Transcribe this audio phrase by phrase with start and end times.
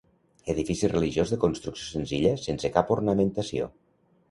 [0.53, 3.71] Edifici religiós de construcció senzilla sense cap ornamentació.